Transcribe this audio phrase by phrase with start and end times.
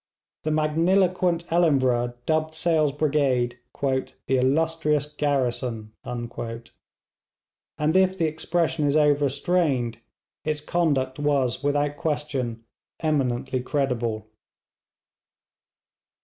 [0.41, 6.31] The magniloquent Ellenborough dubbed Sale's brigade 'the Illustrious Garrison,' and
[7.95, 9.99] if the expression is overstrained,
[10.43, 12.63] its conduct was without question
[13.01, 14.25] eminently creditable.